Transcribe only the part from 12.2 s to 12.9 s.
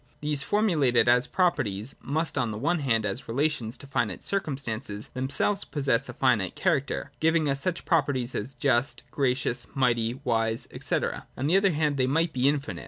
be infinite.